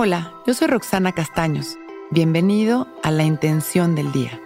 Hola, 0.00 0.32
yo 0.46 0.54
soy 0.54 0.68
Roxana 0.68 1.10
Castaños. 1.10 1.76
Bienvenido 2.12 2.86
a 3.02 3.10
La 3.10 3.24
Intención 3.24 3.96
del 3.96 4.12
Día, 4.12 4.40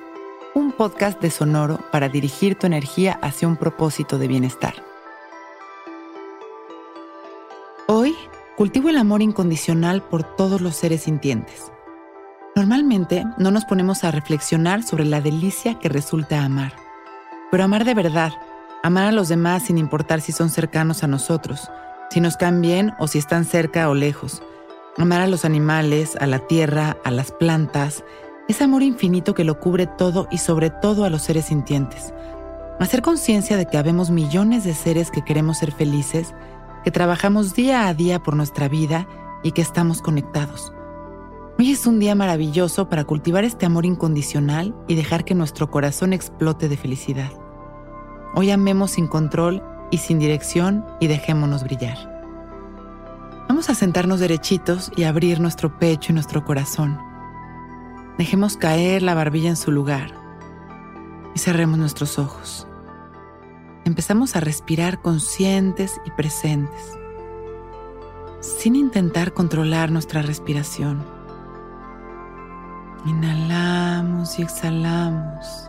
un 0.55 0.73
podcast 0.73 1.21
de 1.21 1.29
Sonoro 1.29 1.79
para 1.93 2.09
dirigir 2.09 2.59
tu 2.59 2.67
energía 2.67 3.19
hacia 3.21 3.49
un 3.49 3.59
propósito 3.59 4.17
de 4.17 4.29
bienestar. 4.29 4.73
Hoy 7.87 8.17
cultivo 8.57 8.89
el 8.89 8.97
amor 8.97 9.21
incondicional 9.21 10.01
por 10.03 10.23
todos 10.23 10.63
los 10.63 10.75
seres 10.75 11.03
sintientes. 11.03 11.71
Normalmente 12.57 13.27
no 13.37 13.51
nos 13.51 13.67
ponemos 13.67 14.05
a 14.05 14.11
reflexionar 14.11 14.83
sobre 14.83 15.05
la 15.05 15.21
delicia 15.21 15.79
que 15.79 15.91
resulta 15.91 16.43
amar. 16.43 16.73
Pero 17.51 17.65
amar 17.65 17.85
de 17.85 17.93
verdad, 17.93 18.33
amar 18.83 19.05
a 19.05 19.13
los 19.13 19.29
demás 19.29 19.65
sin 19.65 19.77
importar 19.77 20.23
si 20.23 20.33
son 20.33 20.49
cercanos 20.49 21.05
a 21.05 21.09
nosotros, 21.09 21.71
si 22.09 22.23
nos 22.23 22.39
caen 22.39 22.63
bien 22.63 22.95
o 22.99 23.07
si 23.07 23.19
están 23.19 23.45
cerca 23.45 23.91
o 23.91 23.95
lejos. 23.95 24.43
Amar 24.99 25.23
a 25.23 25.27
los 25.27 25.47
animales, 25.47 26.17
a 26.21 26.27
la 26.27 26.41
tierra, 26.41 26.99
a 27.03 27.11
las 27.11 27.33
plantas, 27.33 28.05
ese 28.47 28.65
amor 28.65 28.83
infinito 28.83 29.33
que 29.33 29.45
lo 29.45 29.59
cubre 29.59 29.87
todo 29.87 30.29
y 30.31 30.37
sobre 30.37 30.69
todo 30.69 31.05
a 31.05 31.11
los 31.11 31.23
seres 31.23 31.47
sintientes. 31.47 32.13
Hacer 32.79 33.01
conciencia 33.01 33.57
de 33.57 33.65
que 33.65 33.79
habemos 33.79 34.11
millones 34.11 34.65
de 34.65 34.75
seres 34.75 35.11
que 35.11 35.25
queremos 35.25 35.59
ser 35.59 35.73
felices, 35.73 36.35
que 36.85 36.91
trabajamos 36.91 37.55
día 37.55 37.89
a 37.89 37.95
día 37.95 38.23
por 38.23 38.37
nuestra 38.37 38.69
vida 38.69 39.09
y 39.43 39.53
que 39.53 39.63
estamos 39.63 40.03
conectados. 40.03 40.75
Hoy 41.59 41.71
es 41.71 41.87
un 41.87 41.99
día 41.99 42.15
maravilloso 42.15 42.91
para 42.91 43.05
cultivar 43.05 43.45
este 43.45 43.65
amor 43.65 43.87
incondicional 43.87 44.75
y 44.89 44.95
dejar 44.95 45.25
que 45.25 45.35
nuestro 45.35 45.71
corazón 45.71 46.13
explote 46.13 46.69
de 46.69 46.77
felicidad. 46.77 47.31
Hoy 48.35 48.51
amemos 48.51 48.93
sin 48.93 49.07
control 49.07 49.63
y 49.91 49.99
sin 49.99 50.19
dirección 50.19 50.85
y 51.01 51.07
dejémonos 51.07 51.65
brillar. 51.65 52.12
Vamos 53.53 53.69
a 53.69 53.75
sentarnos 53.75 54.19
derechitos 54.19 54.91
y 54.97 55.03
abrir 55.03 55.39
nuestro 55.39 55.79
pecho 55.79 56.11
y 56.11 56.15
nuestro 56.15 56.43
corazón. 56.43 56.99
Dejemos 58.17 58.57
caer 58.57 59.03
la 59.03 59.13
barbilla 59.13 59.51
en 59.51 59.59
su 59.59 59.71
lugar 59.71 60.15
y 61.35 61.39
cerremos 61.39 61.79
nuestros 61.79 62.19
ojos. 62.19 62.67
Empezamos 63.85 64.37
a 64.37 64.41
respirar 64.41 65.03
conscientes 65.03 66.01
y 66.07 66.11
presentes, 66.13 66.99
sin 68.41 68.75
intentar 68.75 69.35
controlar 69.35 69.91
nuestra 69.91 70.23
respiración 70.23 71.05
Inhalamos 73.05 74.39
y 74.39 74.45
exhalamos. 74.45 75.69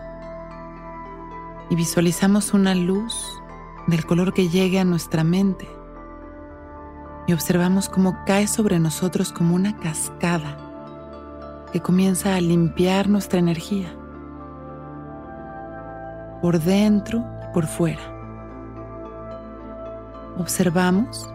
Y 1.70 1.76
visualizamos 1.76 2.54
una 2.54 2.76
luz 2.76 3.42
del 3.88 4.06
color 4.06 4.34
que 4.34 4.48
llegue 4.48 4.80
a 4.80 4.86
nuestra 4.86 5.26
mente. 5.26 5.83
Y 7.28 7.34
observamos 7.34 7.90
cómo 7.90 8.24
cae 8.26 8.48
sobre 8.48 8.80
nosotros 8.80 9.32
como 9.32 9.56
una 9.56 9.78
cascada 9.78 10.58
que 11.72 11.82
comienza 11.82 12.36
a 12.36 12.42
limpiar 12.42 13.10
nuestra 13.10 13.40
energía. 13.40 13.96
Por 16.42 16.60
dentro 16.60 17.24
y 17.44 17.54
por 17.54 17.68
fuera. 17.68 18.02
Observamos 20.38 21.30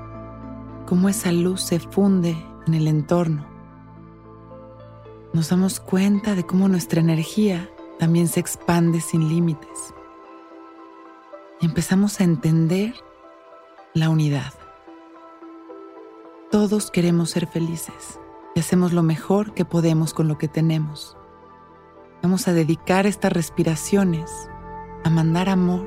cómo 0.87 1.09
esa 1.09 1.33
luz 1.33 1.63
se 1.63 1.79
funde 1.81 2.37
en 2.67 2.75
el 2.75 2.87
entorno 2.87 3.59
nos 5.33 5.51
damos 5.51 5.79
cuenta 5.79 6.35
de 6.35 6.45
cómo 6.45 6.69
nuestra 6.69 7.01
energía 7.01 7.69
también 7.99 8.29
se 8.29 8.41
expande 8.41 9.01
sin 9.01 9.29
límites. 9.29 9.95
Y 11.61 11.67
empezamos 11.67 12.21
a 12.21 12.25
entender 12.25 12.95
la 13.95 14.09
unidad. 14.09 14.55
Todos 16.51 16.91
queremos 16.91 17.29
ser 17.29 17.47
felices 17.47 18.19
y 18.55 18.61
hacemos 18.61 18.95
lo 18.95 19.03
mejor 19.03 19.53
que 19.53 19.67
podemos 19.67 20.15
con 20.15 20.29
lo 20.29 20.39
que 20.39 20.49
tenemos. 20.49 21.15
Vamos 22.23 22.49
a 22.49 22.55
dedicar 22.55 23.05
estas 23.07 23.35
respiraciones 23.35 24.31
a 25.05 25.11
mandar 25.11 25.51
amor 25.51 25.87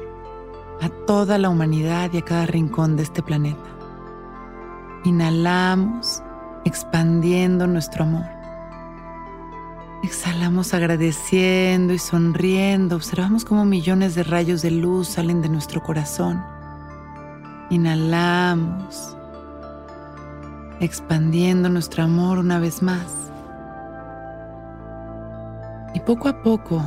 a 0.79 0.89
toda 1.07 1.39
la 1.39 1.49
humanidad 1.49 2.11
y 2.13 2.19
a 2.19 2.25
cada 2.25 2.45
rincón 2.45 2.95
de 2.95 3.01
este 3.01 3.23
planeta. 3.23 3.75
Inhalamos 5.03 6.21
expandiendo 6.63 7.65
nuestro 7.65 8.03
amor. 8.03 8.25
Exhalamos 10.03 10.75
agradeciendo 10.75 11.91
y 11.91 11.97
sonriendo. 11.97 12.97
Observamos 12.97 13.45
cómo 13.45 13.65
millones 13.65 14.13
de 14.13 14.21
rayos 14.21 14.61
de 14.61 14.69
luz 14.69 15.07
salen 15.07 15.41
de 15.41 15.49
nuestro 15.49 15.81
corazón. 15.81 16.43
Inhalamos, 17.71 19.17
expandiendo 20.81 21.69
nuestro 21.69 22.03
amor 22.03 22.39
una 22.39 22.59
vez 22.59 22.81
más. 22.81 23.31
Y 25.93 25.99
poco 25.99 26.27
a 26.27 26.41
poco 26.41 26.83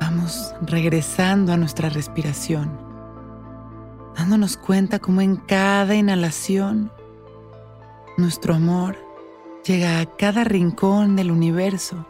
vamos 0.00 0.54
regresando 0.62 1.52
a 1.52 1.56
nuestra 1.56 1.88
respiración, 1.88 2.78
dándonos 4.16 4.56
cuenta 4.56 4.98
cómo 5.00 5.20
en 5.20 5.36
cada 5.36 5.94
inhalación 5.94 6.92
nuestro 8.16 8.54
amor 8.54 8.96
llega 9.64 10.00
a 10.00 10.06
cada 10.16 10.44
rincón 10.44 11.16
del 11.16 11.30
universo 11.30 12.06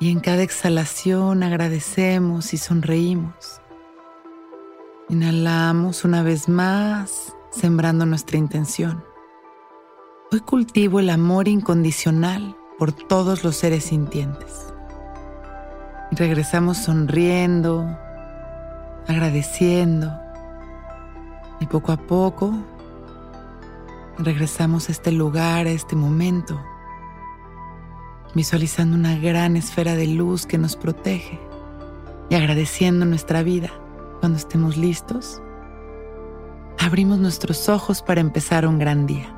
y 0.00 0.10
en 0.10 0.20
cada 0.20 0.42
exhalación 0.42 1.42
agradecemos 1.42 2.54
y 2.54 2.56
sonreímos. 2.56 3.60
Inhalamos 5.08 6.04
una 6.04 6.22
vez 6.22 6.48
más, 6.48 7.34
sembrando 7.50 8.06
nuestra 8.06 8.36
intención. 8.36 9.07
Hoy 10.30 10.40
cultivo 10.40 11.00
el 11.00 11.08
amor 11.08 11.48
incondicional 11.48 12.54
por 12.78 12.92
todos 12.92 13.44
los 13.44 13.56
seres 13.56 13.84
sintientes. 13.84 14.66
Regresamos 16.10 16.76
sonriendo, 16.76 17.86
agradeciendo. 19.06 20.12
Y 21.60 21.66
poco 21.66 21.92
a 21.92 21.96
poco 21.96 22.52
regresamos 24.18 24.90
a 24.90 24.92
este 24.92 25.12
lugar, 25.12 25.66
a 25.66 25.70
este 25.70 25.96
momento 25.96 26.60
visualizando 28.34 28.96
una 28.96 29.16
gran 29.18 29.56
esfera 29.56 29.94
de 29.94 30.06
luz 30.08 30.44
que 30.44 30.58
nos 30.58 30.76
protege 30.76 31.40
y 32.28 32.34
agradeciendo 32.34 33.06
nuestra 33.06 33.42
vida. 33.42 33.70
Cuando 34.20 34.36
estemos 34.36 34.76
listos, 34.76 35.40
abrimos 36.78 37.18
nuestros 37.18 37.70
ojos 37.70 38.02
para 38.02 38.20
empezar 38.20 38.66
un 38.66 38.78
gran 38.78 39.06
día. 39.06 39.37